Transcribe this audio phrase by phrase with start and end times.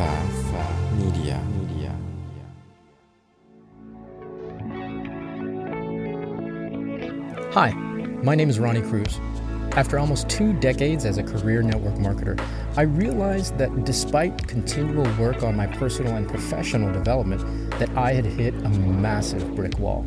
[0.00, 1.38] FAF Media.
[1.58, 1.94] Media.
[7.52, 7.72] Hi,
[8.22, 9.20] my name is Ronnie Cruz.
[9.72, 12.42] After almost two decades as a career network marketer,
[12.78, 17.42] I realized that despite continual work on my personal and professional development,
[17.78, 20.06] that I had hit a massive brick wall.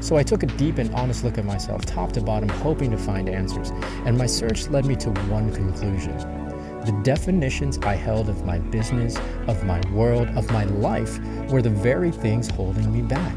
[0.00, 2.96] So I took a deep and honest look at myself, top to bottom, hoping to
[2.96, 3.72] find answers,
[4.06, 6.43] and my search led me to one conclusion.
[6.84, 11.18] The definitions I held of my business, of my world, of my life
[11.50, 13.34] were the very things holding me back.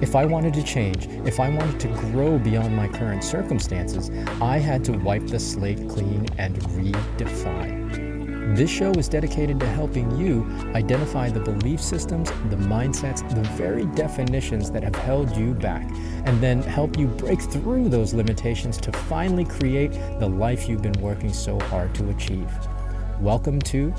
[0.00, 4.10] If I wanted to change, if I wanted to grow beyond my current circumstances,
[4.40, 8.11] I had to wipe the slate clean and redefine.
[8.54, 13.86] This show is dedicated to helping you identify the belief systems, the mindsets, the very
[13.86, 15.90] definitions that have held you back,
[16.26, 21.00] and then help you break through those limitations to finally create the life you've been
[21.00, 22.50] working so hard to achieve.
[23.20, 23.94] Welcome to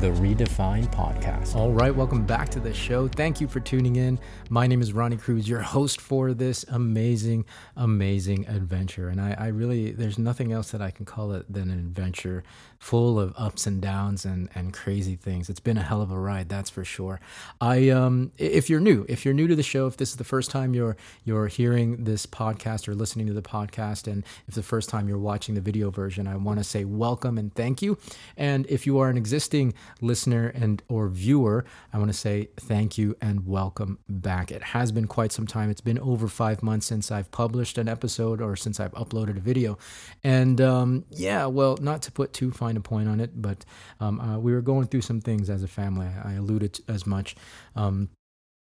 [0.00, 1.54] the Redefine Podcast.
[1.54, 3.06] All right, welcome back to the show.
[3.06, 4.18] Thank you for tuning in.
[4.50, 7.44] My name is Ronnie Cruz, your host for this amazing,
[7.76, 9.08] amazing adventure.
[9.08, 12.42] And I, I really, there's nothing else that I can call it than an adventure
[12.78, 15.48] full of ups and downs and, and crazy things.
[15.48, 17.20] It's been a hell of a ride, that's for sure.
[17.60, 20.24] I, um, if you're new, if you're new to the show, if this is the
[20.24, 24.62] first time you're you're hearing this podcast or listening to the podcast, and if the
[24.62, 27.96] first time you're watching the video version, I want to say welcome and thank you.
[28.36, 32.98] And if you are an existing listener and or viewer, I want to say thank
[32.98, 34.50] you and welcome back.
[34.50, 35.70] It has been quite some time.
[35.70, 39.40] It's been over five months since I've published an episode or since I've uploaded a
[39.40, 39.78] video,
[40.22, 43.64] and um, yeah, well, not to put too fine a point on it, but
[44.00, 46.06] um, uh, we were going through some things as a family.
[46.06, 47.36] I alluded as much.
[47.76, 48.10] Um,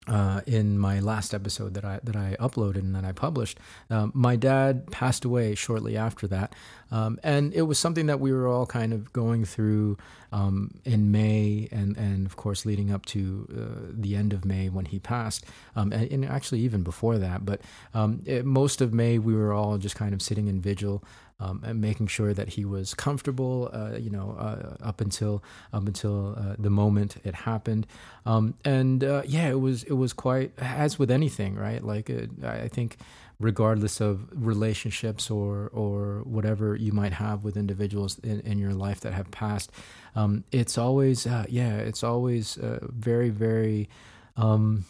[0.08, 3.58] uh, in my last episode that I that I uploaded and that I published,
[3.90, 6.54] um, my dad passed away shortly after that,
[6.90, 9.96] um, and it was something that we were all kind of going through
[10.32, 14.68] um, in May, and and of course leading up to uh, the end of May
[14.68, 15.44] when he passed,
[15.76, 17.44] um, and, and, actually even before that.
[17.44, 17.60] But
[17.94, 21.02] um, it, most of May we were all just kind of sitting in vigil
[21.40, 25.42] um, and making sure that he was comfortable, uh, you know, uh, up until
[25.72, 27.86] up until uh, the moment it happened.
[28.26, 31.82] Um, and uh, yeah, it was it was quite as with anything, right?
[31.82, 32.98] Like uh, I think,
[33.40, 39.00] regardless of relationships or or whatever you might have with individuals in, in your life
[39.00, 39.70] that have passed,
[40.14, 43.88] um, it's always uh, yeah, it's always very very.
[44.36, 44.84] Um,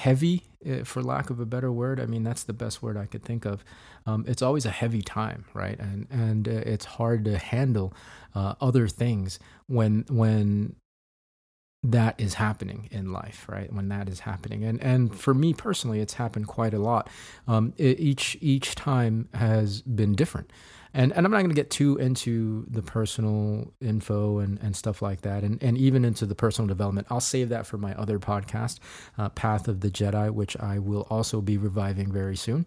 [0.00, 2.00] heavy, eh, for lack of a better word.
[2.00, 3.62] I mean, that's the best word I could think of.
[4.06, 5.78] Um, it's always a heavy time, right?
[5.78, 7.92] And and uh, it's hard to handle
[8.34, 10.76] uh, other things when when
[11.82, 13.72] that is happening in life, right?
[13.72, 17.08] When that is happening, and and for me personally, it's happened quite a lot.
[17.48, 20.50] Um, it, each each time has been different
[20.92, 25.02] and and I'm not going to get too into the personal info and, and stuff
[25.02, 27.06] like that, and and even into the personal development.
[27.10, 28.78] I'll save that for my other podcast,
[29.16, 32.66] uh, Path of the Jedi, which I will also be reviving very soon.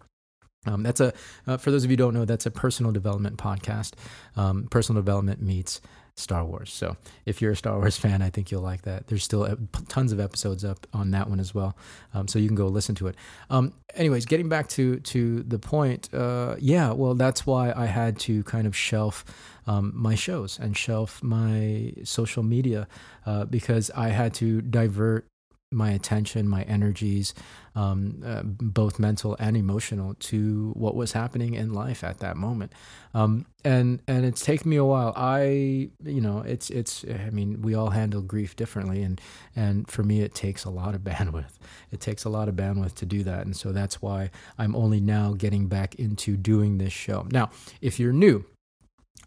[0.66, 1.13] Um, that's a
[1.47, 3.94] uh, for those of you who don't know, that's a personal development podcast.
[4.38, 5.81] Um, personal development meets
[6.16, 6.72] Star Wars.
[6.72, 9.07] So if you're a Star Wars fan, I think you'll like that.
[9.07, 9.57] There's still
[9.88, 11.75] tons of episodes up on that one as well,
[12.13, 13.16] um, so you can go listen to it.
[13.50, 18.19] Um, anyways, getting back to to the point, uh, yeah, well, that's why I had
[18.19, 19.25] to kind of shelf
[19.66, 22.88] um, my shows and shelf my social media
[23.25, 25.25] uh, because I had to divert
[25.74, 27.34] my attention, my energies,
[27.76, 32.72] um, uh, both mental and emotional, to what was happening in life at that moment.
[33.14, 35.14] Um, and and it's taken me a while.
[35.16, 37.04] I, you know, it's it's.
[37.06, 39.20] I mean, we all handle grief differently, and
[39.56, 41.58] and for me, it takes a lot of bandwidth.
[41.92, 45.00] It takes a lot of bandwidth to do that, and so that's why I'm only
[45.00, 47.28] now getting back into doing this show.
[47.32, 47.50] Now,
[47.82, 48.46] if you're new,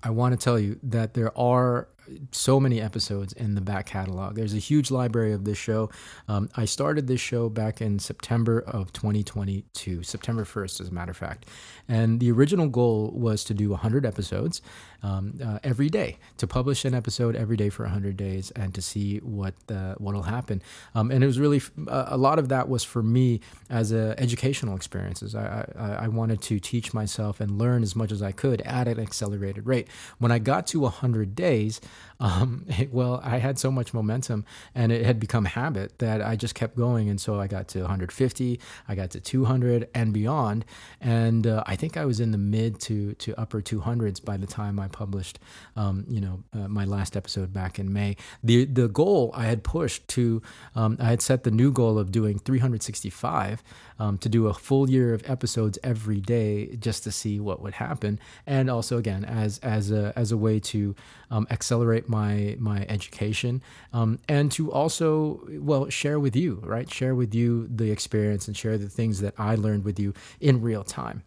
[0.03, 1.89] I want to tell you that there are
[2.33, 4.35] so many episodes in the back catalog.
[4.37, 5.91] There's a huge library of this show.
[6.29, 11.11] Um, I started this show back in September of 2022, September 1st, as a matter
[11.11, 11.47] of fact.
[11.89, 14.61] And the original goal was to do 100 episodes
[15.03, 18.83] um, uh, every day, to publish an episode every day for 100 days and to
[18.83, 19.55] see what
[19.99, 20.63] what'll happen.
[20.95, 23.41] Um, and it was really a lot of that was for me
[23.71, 25.35] as a educational experiences.
[25.35, 28.89] I, I, I wanted to teach myself and learn as much as I could at
[28.89, 29.89] an accelerated rate.
[30.19, 31.81] When I got to 100 days,
[32.21, 34.45] um, it, well, I had so much momentum
[34.75, 37.09] and it had become habit that I just kept going.
[37.09, 40.65] And so I got to 150, I got to 200 and beyond.
[41.01, 44.47] And uh, I think I was in the mid to, to upper 200s by the
[44.47, 45.39] time I published,
[45.77, 48.17] um, you know, uh, my last episode back in May.
[48.43, 50.43] The, the goal I had pushed to,
[50.75, 53.63] um, I had set the new goal of doing 365
[53.99, 57.75] um, to do a full year of episodes every day just to see what would
[57.75, 58.19] happen.
[58.47, 60.95] And also, again, as, as, a, as a way to
[61.31, 63.63] um, accelerate accelerate my my education
[63.93, 66.93] um, and to also well share with you right?
[66.93, 70.63] Share with you the experience and share the things that i learned with you in
[70.63, 71.23] real time.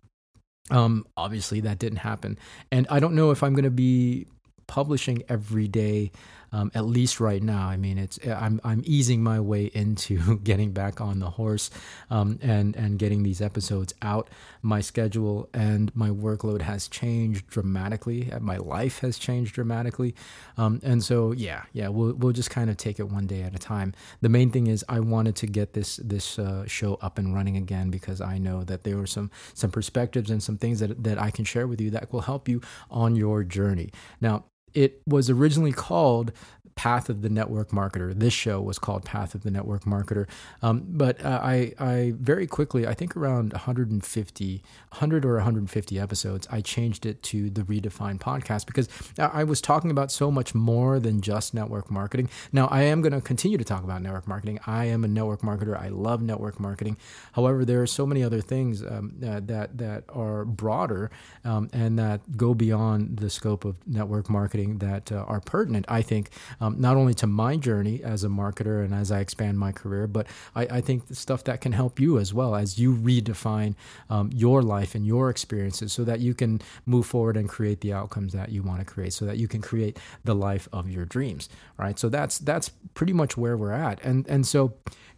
[0.72, 2.38] Um, obviously that didn't happen.
[2.72, 4.28] And i don't know if i'm going to be
[4.68, 6.12] publishing every day
[6.52, 7.68] um, at least right now.
[7.68, 11.70] I mean, it's I'm I'm easing my way into getting back on the horse
[12.10, 14.30] um, and and getting these episodes out.
[14.62, 18.32] My schedule and my workload has changed dramatically.
[18.40, 20.16] My life has changed dramatically,
[20.58, 23.56] um, and so yeah, yeah, we'll we'll just kind of take it one day at
[23.56, 23.94] a time.
[24.22, 27.58] The main thing is I wanted to get this this uh, show up and running
[27.58, 31.20] again because I know that there were some some perspectives and some things that that
[31.22, 33.92] I can share with you that will help you on your journey.
[34.22, 36.32] Now, it was originally called
[36.80, 38.18] Path of the Network Marketer.
[38.18, 40.30] This show was called Path of the Network Marketer.
[40.62, 46.48] Um, but uh, I, I very quickly, I think around 150, 100 or 150 episodes,
[46.50, 48.88] I changed it to the Redefined podcast because
[49.18, 52.30] I was talking about so much more than just network marketing.
[52.54, 54.62] Now, I am going to continue to talk about network marketing.
[54.66, 55.78] I am a network marketer.
[55.78, 56.96] I love network marketing.
[57.34, 61.12] However, there are so many other things um, uh, that that are broader
[61.44, 65.86] um, and that go beyond the scope of network marketing that uh, are pertinent.
[65.90, 66.30] I think
[66.62, 69.72] um, um, not only to my journey as a marketer and as I expand my
[69.72, 73.76] career, but I, I think stuff that can help you as well as you redefine
[74.10, 77.94] um, your life and your experiences so that you can move forward and create the
[77.94, 81.06] outcomes that you want to create so that you can create the life of your
[81.06, 81.50] dreams
[81.80, 81.98] right?
[81.98, 84.04] So that's that's pretty much where we're at.
[84.04, 84.76] And and so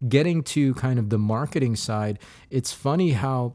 [0.08, 2.18] getting to kind of the marketing side
[2.50, 3.54] it's funny how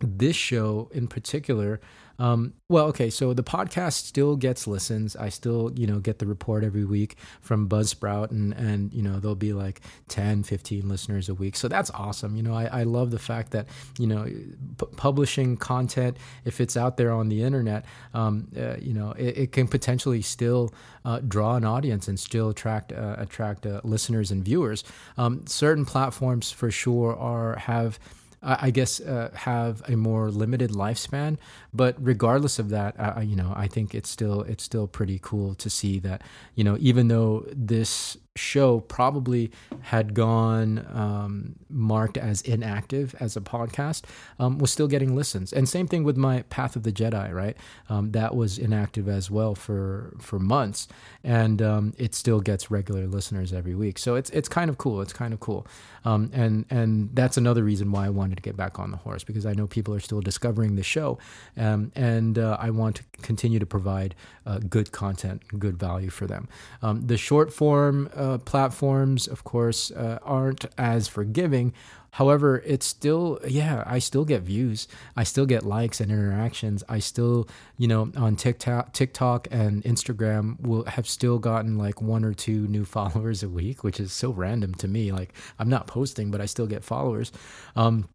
[0.00, 1.80] this show in particular
[2.20, 5.16] um, well, okay, so the podcast still gets listens.
[5.16, 9.18] I still, you know, get the report every week from Buzzsprout, and and you know
[9.18, 11.56] there'll be like 10, 15 listeners a week.
[11.56, 12.36] So that's awesome.
[12.36, 13.68] You know, I, I love the fact that
[13.98, 18.92] you know p- publishing content if it's out there on the internet, um, uh, you
[18.92, 20.74] know, it, it, can potentially still
[21.06, 24.84] uh, draw an audience and still attract uh, attract uh, listeners and viewers.
[25.16, 27.98] Um, certain platforms for sure are have
[28.42, 31.36] I guess, uh, have a more limited lifespan.
[31.74, 35.54] But regardless of that, uh, you know, I think it's still it's still pretty cool
[35.56, 36.22] to see that
[36.54, 39.50] you know even though this show probably
[39.80, 44.04] had gone um, marked as inactive as a podcast
[44.38, 45.52] um, was still getting listens.
[45.52, 47.56] And same thing with my path of the jedi right?
[47.88, 50.86] Um, that was inactive as well for for months.
[51.24, 53.98] And um, it still gets regular listeners every week.
[53.98, 55.00] So it's it's kind of cool.
[55.00, 55.66] It's kind of cool.
[56.04, 59.22] Um, and and that's another reason why i wanted to get back on the horse
[59.22, 61.18] because i know people are still discovering the show.
[61.56, 64.14] Um, and uh, i want to continue to provide
[64.46, 66.48] uh, good content good value for them.
[66.82, 71.72] The short form uh, platforms, of course, uh, aren't as forgiving.
[72.12, 74.88] However, it's still, yeah, I still get views.
[75.16, 76.82] I still get likes and interactions.
[76.88, 82.24] I still, you know, on TikTok, TikTok and Instagram will have still gotten like one
[82.24, 85.12] or two new followers a week, which is so random to me.
[85.12, 87.32] Like I'm not posting, but I still get followers.
[87.76, 88.08] Um,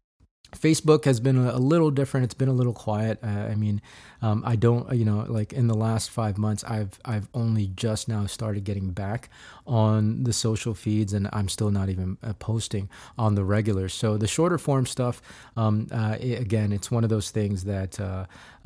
[0.52, 2.24] Facebook has been a little different.
[2.24, 3.18] It's been a little quiet.
[3.22, 3.82] Uh, I mean,
[4.22, 8.08] um, I don't, you know, like in the last five months, I've I've only just
[8.08, 9.28] now started getting back
[9.66, 12.88] on the social feeds, and I'm still not even uh, posting
[13.18, 13.88] on the regular.
[13.88, 15.20] So the shorter form stuff,
[15.56, 18.00] um, uh, it, again, it's one of those things that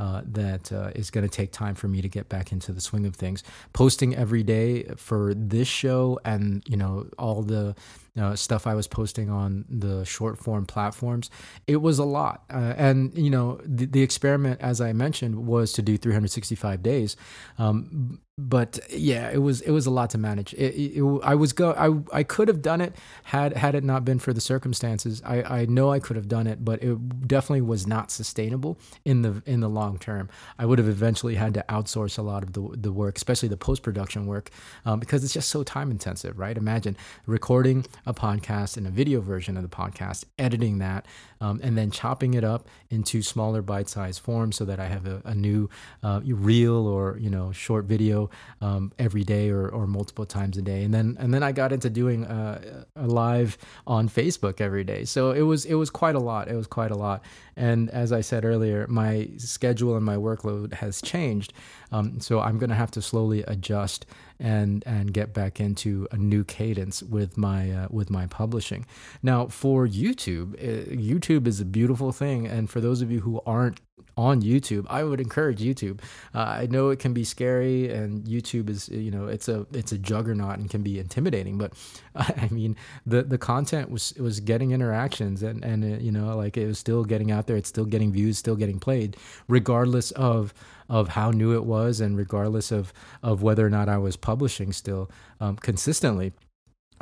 [0.00, 2.80] uh, that uh, is going to take time for me to get back into the
[2.80, 3.44] swing of things.
[3.74, 7.74] Posting every day for this show, and you know, all the
[8.18, 11.30] uh, stuff I was posting on the short form platforms,
[11.66, 12.44] it was a lot.
[12.50, 17.16] Uh, and, you know, the, the, experiment, as I mentioned, was to do 365 days.
[17.58, 20.54] Um, but yeah, it was it was a lot to manage.
[20.54, 22.94] It, it, it, I was go I I could have done it
[23.24, 25.20] had had it not been for the circumstances.
[25.24, 29.22] I, I know I could have done it, but it definitely was not sustainable in
[29.22, 30.30] the in the long term.
[30.58, 33.56] I would have eventually had to outsource a lot of the the work, especially the
[33.56, 34.50] post production work,
[34.86, 36.38] um, because it's just so time intensive.
[36.38, 36.56] Right?
[36.56, 36.96] Imagine
[37.26, 41.04] recording a podcast and a video version of the podcast, editing that,
[41.40, 45.06] um, and then chopping it up into smaller bite sized forms so that I have
[45.06, 45.68] a, a new
[46.02, 48.29] uh, reel or you know short video
[48.60, 50.82] um, every day or, or multiple times a day.
[50.84, 55.04] And then and then I got into doing uh, a live on Facebook every day.
[55.04, 56.48] So it was it was quite a lot.
[56.48, 57.22] It was quite a lot.
[57.56, 61.52] And as I said earlier, my schedule and my workload has changed.
[61.92, 64.06] Um, so I'm going to have to slowly adjust
[64.38, 68.86] and and get back into a new cadence with my uh, with my publishing.
[69.22, 73.40] Now for YouTube, uh, YouTube is a beautiful thing, and for those of you who
[73.44, 73.80] aren't
[74.16, 76.00] on YouTube, I would encourage YouTube.
[76.34, 79.92] Uh, I know it can be scary, and YouTube is you know it's a it's
[79.92, 81.58] a juggernaut and can be intimidating.
[81.58, 81.72] But
[82.14, 82.76] I mean
[83.06, 86.78] the the content was was getting interactions and and uh, you know like it was
[86.78, 87.56] still getting out there.
[87.56, 89.16] It's still getting views, still getting played,
[89.48, 90.54] regardless of
[90.88, 92.92] of how new it was, and regardless of
[93.22, 96.32] of whether or not I was publishing still um, consistently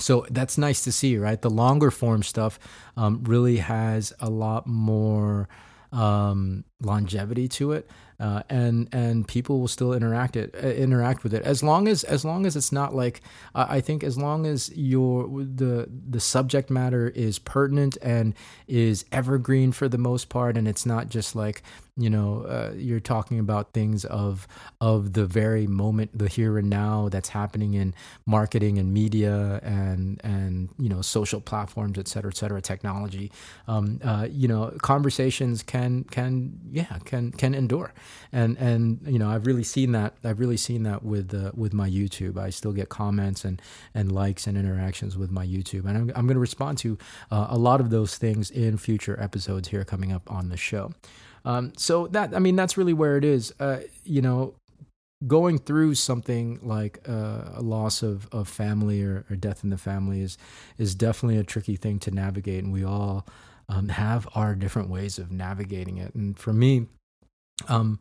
[0.01, 2.59] so that's nice to see right the longer form stuff
[2.97, 5.49] um, really has a lot more
[5.93, 7.89] um, longevity to it,
[8.21, 11.43] uh, and and people will still interact it uh, interact with it.
[11.43, 13.21] As long as as long as it's not like
[13.55, 18.35] uh, I think as long as your the the subject matter is pertinent and
[18.67, 21.63] is evergreen for the most part, and it's not just like
[21.97, 24.47] you know uh, you're talking about things of
[24.81, 27.93] of the very moment the here and now that's happening in
[28.25, 33.31] marketing and media and and you know social platforms et cetera et cetera technology.
[33.67, 37.93] Um, uh, you know conversations can can yeah can can endure.
[38.33, 41.73] And and you know I've really seen that I've really seen that with uh, with
[41.73, 42.39] my YouTube.
[42.39, 43.61] I still get comments and
[43.95, 45.87] and likes and interactions with my YouTube.
[45.87, 46.99] And I'm, I'm going to respond to
[47.31, 50.93] uh, a lot of those things in future episodes here coming up on the show.
[51.45, 53.55] Um, so that I mean that's really where it is.
[53.59, 54.55] Uh, you know,
[55.27, 59.79] going through something like uh, a loss of, of family or, or, death in the
[59.79, 60.39] family is
[60.77, 63.27] is definitely a tricky thing to navigate, and we all
[63.69, 66.15] um, have our different ways of navigating it.
[66.15, 66.87] And for me,
[67.69, 67.99] um,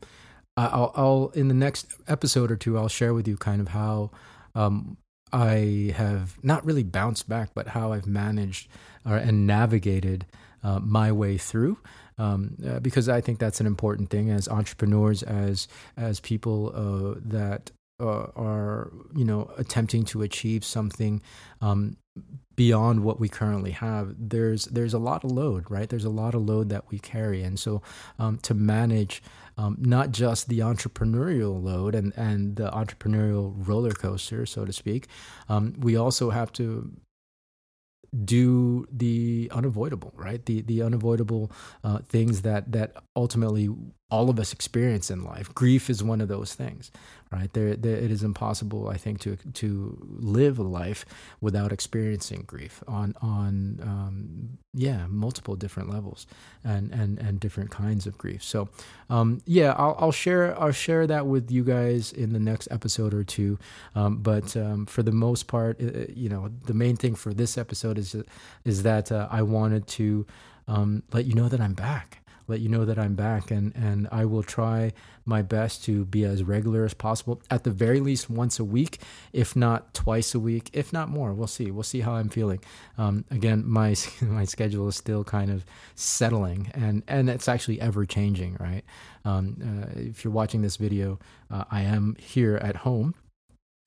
[0.56, 4.12] I'll, I'll in the next episode or two, I'll share with you kind of how
[4.56, 4.98] um,
[5.32, 8.70] I have not really bounced back, but how I've managed
[9.06, 10.26] uh, and navigated
[10.64, 11.78] uh, my way through
[12.18, 17.20] um, uh, because I think that's an important thing as entrepreneurs, as as people uh,
[17.26, 21.22] that uh, are you know attempting to achieve something
[21.62, 21.98] um,
[22.56, 24.16] beyond what we currently have.
[24.18, 25.88] There's there's a lot of load, right?
[25.90, 27.82] There's a lot of load that we carry, and so
[28.20, 29.24] um, to manage.
[29.60, 35.08] Um, not just the entrepreneurial load and, and the entrepreneurial roller coaster, so to speak.
[35.50, 36.92] Um, we also have to
[38.24, 40.46] do the unavoidable, right?
[40.46, 41.52] The the unavoidable
[41.84, 43.70] uh, things that that ultimately
[44.10, 45.54] all of us experience in life.
[45.54, 46.92] Grief is one of those things,
[47.30, 47.52] right?
[47.52, 51.06] There, there, it is impossible, I think, to to live a life
[51.42, 56.26] without experiencing grief on on um, yeah multiple different levels
[56.64, 58.42] and and and different kinds of grief.
[58.44, 58.70] So
[59.10, 63.14] um, yeah, I'll, I'll share I'll share that with you guys in the next episode
[63.14, 63.60] or two.
[63.94, 67.58] Um, but um, for the most part, uh, you know, the main thing for this
[67.58, 68.16] episode is
[68.64, 70.26] is that uh, I wanted to
[70.70, 74.08] um, let you know that I'm back let you know that I'm back and and
[74.12, 74.94] I will try
[75.26, 79.00] my best to be as regular as possible at the very least once a week
[79.34, 81.34] if not twice a week if not more.
[81.34, 81.72] We'll see.
[81.72, 82.60] We'll see how I'm feeling.
[82.98, 88.06] Um, again my my schedule is still kind of settling and and it's actually ever
[88.06, 88.84] changing right?
[89.26, 91.20] Um, uh, if you're watching this video
[91.52, 93.16] uh, I am here at home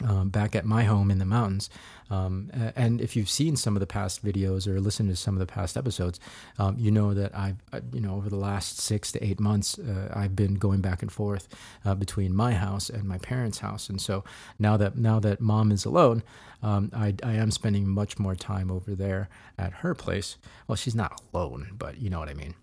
[0.04, 1.70] um, back at my home in the mountains.
[2.10, 5.38] Um, and if you've seen some of the past videos or listened to some of
[5.38, 6.18] the past episodes,
[6.58, 7.56] um, you know that I've,
[7.92, 11.12] you know, over the last six to eight months, uh, I've been going back and
[11.12, 11.48] forth
[11.84, 13.88] uh, between my house and my parents' house.
[13.88, 14.24] And so
[14.58, 16.24] now that now that mom is alone,
[16.62, 20.36] um, I, I am spending much more time over there at her place.
[20.66, 22.54] Well, she's not alone, but you know what I mean.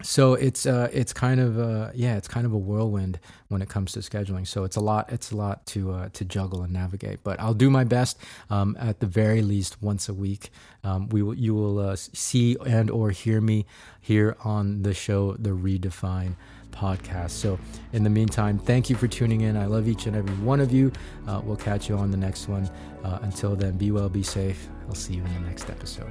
[0.00, 3.68] So it's uh it's kind of uh yeah it's kind of a whirlwind when it
[3.68, 4.46] comes to scheduling.
[4.46, 7.22] So it's a lot it's a lot to uh, to juggle and navigate.
[7.22, 8.18] But I'll do my best
[8.50, 10.50] um, at the very least once a week.
[10.82, 13.66] Um, we will you will uh, see and or hear me
[14.00, 16.34] here on the show the redefine
[16.72, 17.30] podcast.
[17.30, 17.58] So
[17.92, 19.56] in the meantime thank you for tuning in.
[19.56, 20.90] I love each and every one of you.
[21.28, 22.68] Uh, we'll catch you on the next one.
[23.04, 24.68] Uh, until then be well be safe.
[24.88, 26.10] I'll see you in the next episode